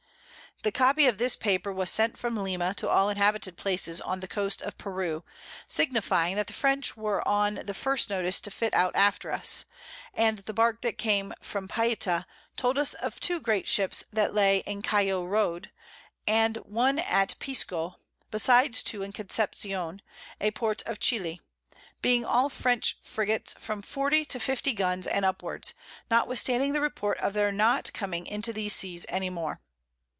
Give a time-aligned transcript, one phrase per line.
[0.63, 4.27] The Copy of this Paper was sent from Lima to all inhabited Places on the
[4.27, 5.23] Coast of Peru,
[5.67, 9.65] signifying, that the French were on the first notice to fit out after us;
[10.13, 12.27] and the Bark that came from Paita
[12.57, 15.71] told us of two great Ships that lay in Callo Road,
[16.27, 17.95] and one at Pisco,
[18.29, 19.99] besides two in Conception,
[20.39, 21.41] a Port of Chili;
[22.03, 25.73] being all French Frigats from 40 to 50 Guns and upwards,
[26.11, 29.59] notwithstanding the Report of their not coming into these Seas any more.